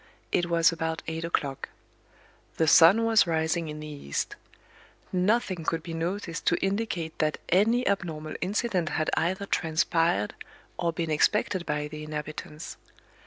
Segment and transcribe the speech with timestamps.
[0.31, 1.69] It was about eight o'clock;
[2.57, 4.35] the sun was rising in the east;
[5.13, 10.33] nothing could be noticed to indicate that any abnormal incident had either transpired
[10.75, 12.77] or been expected by the inhabitants.